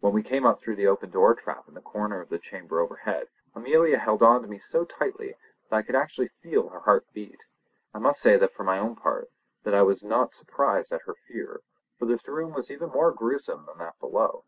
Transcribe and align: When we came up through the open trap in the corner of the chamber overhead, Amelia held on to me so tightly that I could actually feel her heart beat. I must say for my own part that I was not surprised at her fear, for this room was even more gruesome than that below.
When 0.00 0.14
we 0.14 0.22
came 0.22 0.46
up 0.46 0.62
through 0.62 0.76
the 0.76 0.86
open 0.86 1.10
trap 1.10 1.68
in 1.68 1.74
the 1.74 1.82
corner 1.82 2.22
of 2.22 2.30
the 2.30 2.38
chamber 2.38 2.80
overhead, 2.80 3.26
Amelia 3.54 3.98
held 3.98 4.22
on 4.22 4.40
to 4.40 4.48
me 4.48 4.58
so 4.58 4.86
tightly 4.86 5.34
that 5.68 5.76
I 5.76 5.82
could 5.82 5.94
actually 5.94 6.28
feel 6.28 6.70
her 6.70 6.80
heart 6.80 7.04
beat. 7.12 7.40
I 7.92 7.98
must 7.98 8.22
say 8.22 8.38
for 8.48 8.64
my 8.64 8.78
own 8.78 8.96
part 8.96 9.28
that 9.64 9.74
I 9.74 9.82
was 9.82 10.02
not 10.02 10.32
surprised 10.32 10.94
at 10.94 11.02
her 11.02 11.16
fear, 11.28 11.60
for 11.98 12.06
this 12.06 12.26
room 12.26 12.54
was 12.54 12.70
even 12.70 12.88
more 12.88 13.12
gruesome 13.12 13.66
than 13.66 13.76
that 13.80 14.00
below. 14.00 14.44